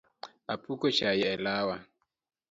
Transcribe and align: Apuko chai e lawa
Apuko 0.53 0.85
chai 0.97 1.21
e 1.33 1.37
lawa 1.43 1.77